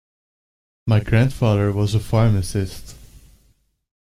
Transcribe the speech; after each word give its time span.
My 0.87 0.99
grandfather 0.99 1.71
was 1.71 1.93
a 1.93 1.99
pharmacist. 1.99 2.95